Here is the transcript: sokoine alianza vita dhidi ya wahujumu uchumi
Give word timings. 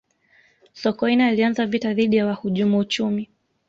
sokoine 0.73 1.25
alianza 1.25 1.65
vita 1.65 1.93
dhidi 1.93 2.15
ya 2.15 2.25
wahujumu 2.25 2.77
uchumi 2.77 3.29